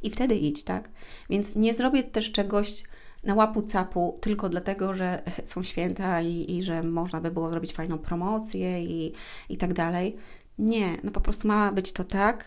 i 0.02 0.11
wtedy 0.11 0.35
idź, 0.35 0.64
tak? 0.64 0.88
Więc 1.30 1.57
nie 1.57 1.75
zrobię 1.75 2.02
też 2.02 2.33
czegoś 2.33 2.85
na 3.25 3.35
łapu 3.35 3.62
capu 3.62 4.18
tylko 4.21 4.49
dlatego, 4.49 4.95
że 4.95 5.23
są 5.45 5.62
święta 5.62 6.21
i, 6.21 6.57
i 6.57 6.62
że 6.62 6.83
można 6.83 7.21
by 7.21 7.30
było 7.30 7.49
zrobić 7.49 7.73
fajną 7.73 7.99
promocję 7.99 8.85
i, 8.85 9.12
i 9.49 9.57
tak 9.57 9.75
dalej. 9.75 10.16
Nie, 10.59 10.99
no 11.04 11.11
po 11.11 11.21
prostu 11.21 11.49
ma 11.49 11.73
być 11.73 11.92
to 11.92 12.04
tak, 12.04 12.45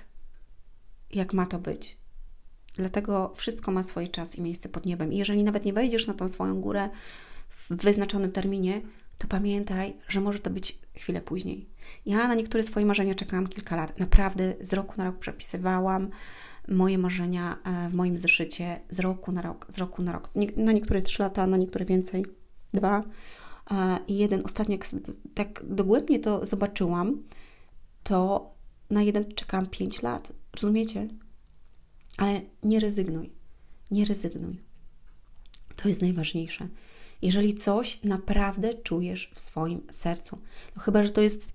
jak 1.14 1.34
ma 1.34 1.46
to 1.46 1.60
być. 1.60 2.01
Dlatego 2.82 3.34
wszystko 3.36 3.72
ma 3.72 3.84
swój 3.84 4.10
czas 4.10 4.36
i 4.36 4.42
miejsce 4.42 4.70
pod 4.70 4.86
niebem. 4.86 5.14
I 5.14 5.18
jeżeli 5.18 5.44
nawet 5.44 5.66
nie 5.66 5.74
wejdziesz 5.74 6.08
na 6.08 6.14
tą 6.14 6.30
swoją 6.30 6.62
górę 6.62 6.90
w 7.50 7.76
wyznaczonym 7.76 8.32
terminie, 8.32 8.82
to 9.18 9.28
pamiętaj, 9.28 9.94
że 10.08 10.22
może 10.22 10.40
to 10.40 10.50
być 10.50 10.80
chwilę 10.96 11.22
później. 11.22 11.70
Ja 12.06 12.28
na 12.28 12.36
niektóre 12.36 12.64
swoje 12.64 12.86
marzenia 12.86 13.16
czekałam 13.16 13.48
kilka 13.48 13.76
lat. 13.76 14.00
Naprawdę 14.00 14.54
z 14.62 14.74
roku 14.74 14.94
na 14.98 15.04
rok 15.04 15.20
przepisywałam 15.20 16.10
moje 16.68 16.98
marzenia 16.98 17.58
e, 17.64 17.90
w 17.90 17.94
moim 17.94 18.18
zeszycie 18.18 18.82
z 18.90 19.00
roku 19.00 19.32
na 19.32 19.42
rok, 19.42 19.66
z 19.70 19.78
roku 19.78 20.02
na 20.02 20.12
rok. 20.12 20.30
Na 20.58 20.72
niektóre 20.72 21.02
trzy 21.02 21.24
lata, 21.24 21.48
na 21.48 21.58
niektóre 21.58 21.86
więcej, 21.86 22.26
dwa. 22.74 23.04
E, 23.72 24.00
I 24.08 24.18
jeden 24.18 24.42
ostatnio, 24.46 24.74
jak 24.74 24.86
tak 25.34 25.64
dogłębnie 25.68 26.20
to 26.20 26.46
zobaczyłam, 26.46 27.24
to 28.04 28.52
na 28.90 29.02
jeden 29.02 29.34
czekałam 29.36 29.66
pięć 29.66 30.02
lat. 30.02 30.34
Rozumiecie? 30.54 31.08
Ale 32.18 32.42
nie 32.64 32.80
rezygnuj. 32.80 33.32
Nie 33.92 34.06
rezygnuj. 34.06 34.60
To 35.76 35.90
jest 35.90 36.02
najważniejsze. 36.02 36.68
Jeżeli 37.22 37.54
coś 37.54 38.04
naprawdę 38.04 38.74
czujesz 38.74 39.32
w 39.36 39.40
swoim 39.40 39.82
sercu, 39.92 40.38
no 40.76 40.82
chyba, 40.82 41.04
że 41.04 41.10
to 41.10 41.22
jest 41.22 41.54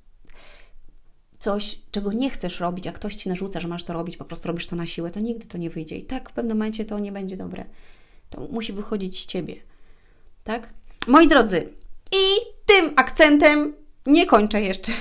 coś, 1.38 1.78
czego 1.90 2.12
nie 2.12 2.30
chcesz 2.30 2.60
robić, 2.60 2.86
a 2.86 2.92
ktoś 2.92 3.14
ci 3.14 3.28
narzuca, 3.28 3.60
że 3.60 3.68
masz 3.68 3.84
to 3.84 3.92
robić, 3.92 4.16
po 4.16 4.25
prostu 4.25 4.48
robisz 4.48 4.66
to 4.66 4.76
na 4.76 4.86
siłę, 4.86 5.10
to 5.10 5.20
nigdy 5.20 5.46
to 5.46 5.58
nie 5.58 5.70
wyjdzie. 5.70 5.96
I 5.96 6.02
tak 6.02 6.30
w 6.30 6.32
pewnym 6.32 6.56
momencie 6.56 6.84
to 6.84 6.98
nie 6.98 7.12
będzie 7.12 7.36
dobre. 7.36 7.64
To 8.30 8.40
musi 8.40 8.72
wychodzić 8.72 9.22
z 9.22 9.26
ciebie. 9.26 9.56
Tak? 10.44 10.75
Moi 11.06 11.28
drodzy, 11.28 11.68
i 12.12 12.25
tym 12.66 12.92
akcentem 12.96 13.75
nie 14.06 14.26
kończę 14.26 14.60
jeszcze. 14.62 14.92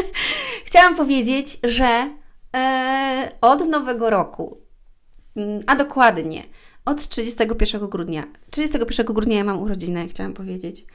Chciałam 0.66 0.96
powiedzieć, 0.96 1.58
że 1.64 2.10
e, 2.56 3.32
od 3.40 3.68
nowego 3.68 4.10
roku 4.10 4.61
a 5.66 5.76
dokładnie 5.76 6.42
od 6.84 7.08
31 7.08 7.88
grudnia. 7.88 8.24
31 8.50 9.06
grudnia 9.06 9.36
ja 9.36 9.44
mam 9.44 9.62
urodziny, 9.62 10.08
chciałam 10.08 10.32
powiedzieć. 10.32 10.86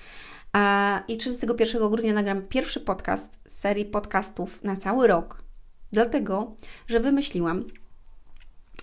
I 1.08 1.18
31 1.18 1.90
grudnia 1.90 2.14
nagram 2.14 2.42
pierwszy 2.42 2.80
podcast 2.80 3.40
z 3.48 3.60
serii 3.60 3.86
podcastów 3.86 4.64
na 4.64 4.76
cały 4.76 5.08
rok. 5.08 5.44
Dlatego, 5.92 6.56
że 6.88 7.00
wymyśliłam, 7.00 7.64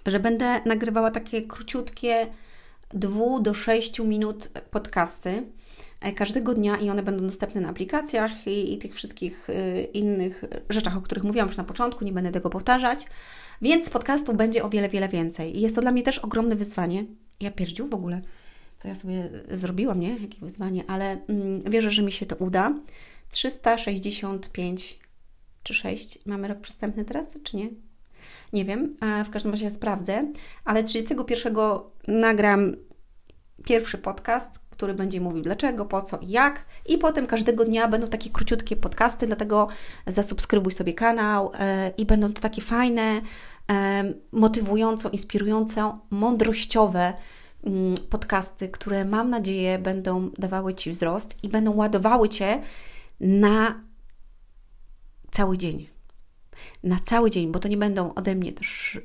że 0.06 0.20
będę 0.20 0.60
nagrywała 0.66 1.10
takie 1.10 1.42
króciutkie 1.42 2.26
2 2.94 3.40
do 3.40 3.54
6 3.54 3.98
minut 3.98 4.48
podcasty 4.70 5.42
każdego 6.16 6.54
dnia 6.54 6.76
i 6.76 6.90
one 6.90 7.02
będą 7.02 7.26
dostępne 7.26 7.60
na 7.60 7.68
aplikacjach 7.68 8.46
i, 8.46 8.72
i 8.72 8.78
tych 8.78 8.94
wszystkich 8.94 9.50
y, 9.50 9.88
innych 9.92 10.44
rzeczach, 10.68 10.96
o 10.96 11.00
których 11.00 11.24
mówiłam 11.24 11.48
już 11.48 11.56
na 11.56 11.64
początku, 11.64 12.04
nie 12.04 12.12
będę 12.12 12.30
tego 12.30 12.50
powtarzać. 12.50 13.06
Więc 13.62 13.90
podcastów 13.90 14.36
będzie 14.36 14.64
o 14.64 14.68
wiele, 14.68 14.88
wiele 14.88 15.08
więcej. 15.08 15.56
I 15.56 15.60
jest 15.60 15.74
to 15.74 15.80
dla 15.80 15.92
mnie 15.92 16.02
też 16.02 16.18
ogromne 16.18 16.56
wyzwanie. 16.56 17.04
Ja 17.40 17.50
pierdził 17.50 17.88
w 17.88 17.94
ogóle, 17.94 18.20
co 18.76 18.88
ja 18.88 18.94
sobie 18.94 19.30
zrobiłam, 19.50 20.00
nie? 20.00 20.16
Jakie 20.18 20.40
wyzwanie, 20.40 20.84
ale 20.86 21.18
mm, 21.28 21.60
wierzę, 21.60 21.90
że 21.90 22.02
mi 22.02 22.12
się 22.12 22.26
to 22.26 22.36
uda. 22.36 22.74
365 23.28 24.98
czy 25.62 25.74
6. 25.74 26.18
Mamy 26.26 26.48
rok 26.48 26.60
przystępny 26.60 27.04
teraz, 27.04 27.38
czy 27.42 27.56
nie? 27.56 27.68
Nie 28.52 28.64
wiem, 28.64 28.96
w 29.24 29.30
każdym 29.30 29.52
razie 29.52 29.70
sprawdzę, 29.70 30.32
ale 30.64 30.84
31 30.84 31.54
nagram 32.08 32.76
pierwszy 33.64 33.98
podcast, 33.98 34.60
który 34.74 34.94
będzie 34.94 35.20
mówił 35.20 35.42
dlaczego, 35.42 35.84
po 35.84 36.02
co 36.02 36.18
i 36.18 36.30
jak. 36.30 36.66
I 36.86 36.98
potem 36.98 37.26
każdego 37.26 37.64
dnia 37.64 37.88
będą 37.88 38.06
takie 38.06 38.30
króciutkie 38.30 38.76
podcasty, 38.76 39.26
dlatego 39.26 39.68
zasubskrybuj 40.06 40.72
sobie 40.72 40.94
kanał 40.94 41.52
e, 41.54 41.92
i 41.98 42.06
będą 42.06 42.32
to 42.32 42.40
takie 42.40 42.62
fajne, 42.62 43.20
e, 43.70 44.04
motywująco, 44.32 45.10
inspirujące, 45.10 45.98
mądrościowe 46.10 47.12
mm, 47.64 47.94
podcasty, 48.10 48.68
które 48.68 49.04
mam 49.04 49.30
nadzieję 49.30 49.78
będą 49.78 50.30
dawały 50.38 50.74
Ci 50.74 50.90
wzrost 50.90 51.44
i 51.44 51.48
będą 51.48 51.76
ładowały 51.76 52.28
Cię 52.28 52.62
na 53.20 53.82
cały 55.30 55.58
dzień. 55.58 55.88
Na 56.82 56.98
cały 57.04 57.30
dzień, 57.30 57.52
bo 57.52 57.58
to 57.58 57.68
nie 57.68 57.76
będą 57.76 58.14
ode 58.14 58.34
mnie 58.34 58.52
też 58.52 59.00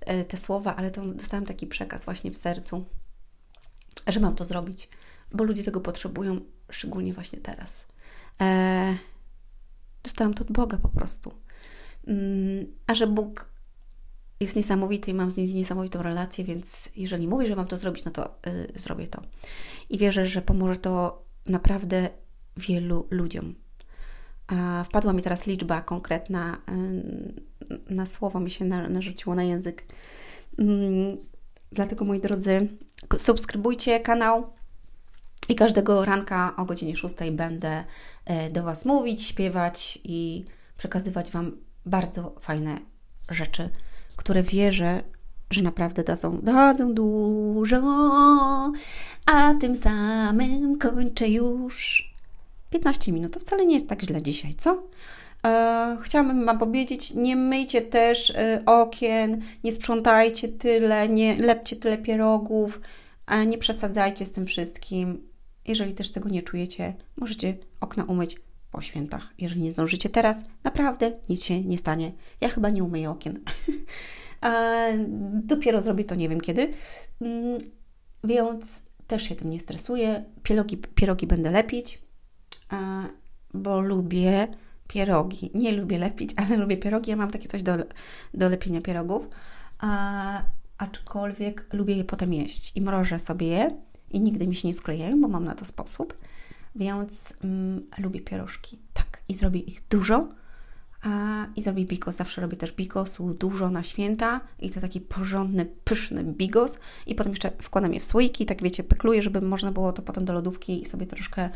e, 0.00 0.24
te 0.24 0.36
słowa, 0.36 0.76
ale 0.76 0.90
to 0.90 1.02
dostałam 1.06 1.46
taki 1.46 1.66
przekaz 1.66 2.04
właśnie 2.04 2.30
w 2.30 2.38
sercu 2.38 2.84
że 4.12 4.20
mam 4.20 4.34
to 4.34 4.44
zrobić, 4.44 4.88
bo 5.32 5.44
ludzie 5.44 5.64
tego 5.64 5.80
potrzebują, 5.80 6.40
szczególnie 6.70 7.12
właśnie 7.12 7.38
teraz. 7.38 7.86
E, 8.40 8.98
Dostałam 10.02 10.34
to 10.34 10.44
od 10.44 10.52
Boga 10.52 10.78
po 10.78 10.88
prostu. 10.88 11.32
Mm, 12.06 12.66
a 12.86 12.94
że 12.94 13.06
Bóg 13.06 13.50
jest 14.40 14.56
niesamowity 14.56 15.10
i 15.10 15.14
mam 15.14 15.30
z 15.30 15.36
nim 15.36 15.46
niesamowitą 15.46 16.02
relację, 16.02 16.44
więc 16.44 16.88
jeżeli 16.96 17.28
mówi, 17.28 17.46
że 17.46 17.56
mam 17.56 17.66
to 17.66 17.76
zrobić, 17.76 18.04
no 18.04 18.10
to 18.10 18.38
yy, 18.46 18.78
zrobię 18.78 19.08
to. 19.08 19.22
I 19.90 19.98
wierzę, 19.98 20.26
że 20.26 20.42
pomoże 20.42 20.76
to 20.76 21.24
naprawdę 21.46 22.08
wielu 22.56 23.06
ludziom. 23.10 23.54
A 24.46 24.84
wpadła 24.84 25.12
mi 25.12 25.22
teraz 25.22 25.46
liczba 25.46 25.80
konkretna, 25.80 26.58
yy, 27.70 27.78
na 27.96 28.06
słowo 28.06 28.40
mi 28.40 28.50
się 28.50 28.64
na, 28.64 28.88
narzuciło 28.88 29.34
na 29.34 29.44
język. 29.44 29.86
Yy, 30.58 30.66
dlatego, 31.72 32.04
moi 32.04 32.20
drodzy, 32.20 32.68
subskrybujcie 33.18 34.00
kanał 34.00 34.52
i 35.48 35.54
każdego 35.54 36.04
ranka 36.04 36.54
o 36.56 36.64
godzinie 36.64 36.96
6 36.96 37.14
będę 37.32 37.84
y, 38.30 38.50
do 38.50 38.62
Was 38.62 38.84
mówić, 38.84 39.22
śpiewać 39.22 39.98
i 40.04 40.44
przekazywać 40.76 41.30
Wam 41.30 41.56
bardzo 41.86 42.34
fajne 42.40 42.78
rzeczy 43.30 43.70
które 44.18 44.42
wierzę, 44.42 45.02
że 45.50 45.62
naprawdę 45.62 46.04
dadzą, 46.04 46.38
dadzą 46.38 46.94
dużo, 46.94 47.82
a 49.26 49.54
tym 49.54 49.76
samym 49.76 50.78
kończę 50.78 51.28
już. 51.28 52.08
15 52.70 53.12
minut 53.12 53.34
to 53.34 53.40
wcale 53.40 53.66
nie 53.66 53.74
jest 53.74 53.88
tak 53.88 54.02
źle 54.02 54.22
dzisiaj, 54.22 54.54
co? 54.54 54.82
E, 55.46 55.98
chciałabym 56.02 56.46
Wam 56.46 56.58
powiedzieć, 56.58 57.14
nie 57.14 57.36
myjcie 57.36 57.82
też 57.82 58.30
e, 58.30 58.62
okien, 58.66 59.42
nie 59.64 59.72
sprzątajcie 59.72 60.48
tyle, 60.48 61.08
nie 61.08 61.36
lepcie 61.36 61.76
tyle 61.76 61.98
pierogów, 61.98 62.80
nie 63.46 63.58
przesadzajcie 63.58 64.26
z 64.26 64.32
tym 64.32 64.46
wszystkim. 64.46 65.28
Jeżeli 65.66 65.94
też 65.94 66.10
tego 66.10 66.28
nie 66.28 66.42
czujecie, 66.42 66.94
możecie 67.16 67.56
okna 67.80 68.04
umyć 68.04 68.36
po 68.72 68.80
świętach. 68.80 69.34
Jeżeli 69.38 69.60
nie 69.60 69.72
zdążycie 69.72 70.08
teraz, 70.08 70.44
naprawdę 70.64 71.12
nic 71.28 71.44
się 71.44 71.60
nie 71.60 71.78
stanie. 71.78 72.12
Ja 72.40 72.48
chyba 72.48 72.70
nie 72.70 72.84
umyję 72.84 73.10
okien. 73.10 73.40
Dopiero 75.32 75.80
zrobię 75.80 76.04
to 76.04 76.14
nie 76.14 76.28
wiem 76.28 76.40
kiedy. 76.40 76.70
Mm, 77.20 77.58
więc 78.24 78.82
też 79.06 79.22
się 79.22 79.34
tym 79.34 79.50
nie 79.50 79.60
stresuję. 79.60 80.24
Pierogi, 80.42 80.76
pierogi 80.76 81.26
będę 81.26 81.50
lepić, 81.50 81.98
bo 83.54 83.80
lubię 83.80 84.48
pierogi. 84.88 85.50
Nie 85.54 85.72
lubię 85.72 85.98
lepić, 85.98 86.30
ale 86.36 86.56
lubię 86.56 86.76
pierogi. 86.76 87.10
Ja 87.10 87.16
mam 87.16 87.30
takie 87.30 87.48
coś 87.48 87.62
do, 87.62 87.76
do 88.34 88.48
lepienia 88.48 88.80
pierogów. 88.80 89.28
A, 89.78 90.42
aczkolwiek 90.78 91.66
lubię 91.72 91.96
je 91.96 92.04
potem 92.04 92.34
jeść 92.34 92.76
i 92.76 92.80
mrożę 92.80 93.18
sobie 93.18 93.46
je 93.46 93.76
i 94.10 94.20
nigdy 94.20 94.46
mi 94.46 94.54
się 94.54 94.68
nie 94.68 94.74
sklejają, 94.74 95.20
bo 95.20 95.28
mam 95.28 95.44
na 95.44 95.54
to 95.54 95.64
sposób 95.64 96.14
więc 96.78 97.34
mm, 97.44 97.86
lubię 97.98 98.20
pierożki. 98.20 98.78
Tak, 98.92 99.22
i 99.28 99.34
zrobię 99.34 99.60
ich 99.60 99.88
dużo. 99.88 100.28
A, 101.02 101.46
I 101.56 101.62
zrobię 101.62 101.84
bigos. 101.84 102.16
Zawsze 102.16 102.40
robię 102.40 102.56
też 102.56 102.72
bigosu 102.72 103.34
dużo 103.34 103.70
na 103.70 103.82
święta 103.82 104.40
i 104.58 104.70
to 104.70 104.80
taki 104.80 105.00
porządny, 105.00 105.66
pyszny 105.84 106.24
bigos. 106.24 106.78
I 107.06 107.14
potem 107.14 107.32
jeszcze 107.32 107.52
wkładam 107.62 107.94
je 107.94 108.00
w 108.00 108.04
słoiki, 108.04 108.46
tak 108.46 108.62
wiecie, 108.62 108.84
pekluję, 108.84 109.22
żeby 109.22 109.40
można 109.40 109.72
było 109.72 109.92
to 109.92 110.02
potem 110.02 110.24
do 110.24 110.32
lodówki 110.32 110.82
i 110.82 110.86
sobie 110.86 111.06
troszkę 111.06 111.50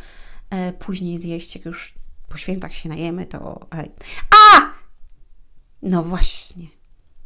e, 0.51 0.73
później 0.73 1.19
zjeść, 1.19 1.57
jak 1.57 1.65
już 1.65 1.95
po 2.33 2.39
świętach 2.39 2.75
się 2.75 2.89
najemy, 2.89 3.27
to. 3.27 3.67
A! 4.31 4.73
No 5.83 6.03
właśnie. 6.03 6.67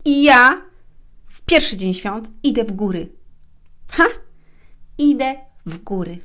I 0.05 0.23
ja 0.23 0.63
w 1.27 1.41
pierwszy 1.41 1.77
dzień 1.77 1.95
świąt 1.95 2.31
idę 2.43 2.65
w 2.65 2.73
góry. 2.73 3.09
Ha! 3.91 4.05
Idę 4.99 5.35
w 5.67 5.79
góry 5.79 6.19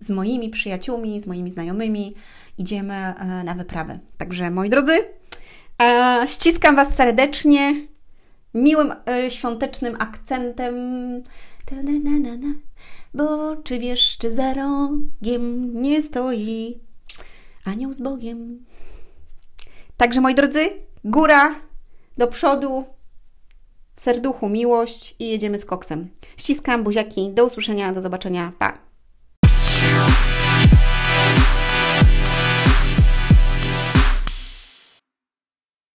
z 0.00 0.10
moimi 0.10 0.50
przyjaciółmi, 0.50 1.20
z 1.20 1.26
moimi 1.26 1.50
znajomymi 1.50 2.14
idziemy 2.58 2.94
e, 2.94 3.44
na 3.44 3.54
wyprawę. 3.54 3.98
Także 4.18 4.50
moi 4.50 4.70
drodzy, 4.70 4.92
e, 5.82 6.24
ściskam 6.28 6.76
Was 6.76 6.94
serdecznie, 6.94 7.86
miłym 8.54 8.94
e, 9.06 9.30
świątecznym 9.30 9.96
akcentem. 9.98 10.74
Bo 13.14 13.56
czy 13.56 13.78
wiesz, 13.78 14.18
czy 14.18 14.30
za 14.30 14.54
rogiem 14.54 15.72
nie 15.82 16.02
stoi 16.02 16.80
anioł 17.64 17.92
z 17.92 18.00
Bogiem? 18.00 18.64
Także 19.96 20.20
moi 20.20 20.34
drodzy, 20.34 20.70
góra 21.04 21.54
do 22.18 22.26
przodu, 22.26 22.84
w 23.94 24.00
serduchu 24.00 24.48
miłość 24.48 25.16
i 25.18 25.28
jedziemy 25.28 25.58
z 25.58 25.64
koksem. 25.64 26.08
Ściskam 26.36 26.84
buziaki, 26.84 27.30
do 27.34 27.44
usłyszenia, 27.44 27.92
do 27.92 28.02
zobaczenia, 28.02 28.52
pa! 28.58 28.78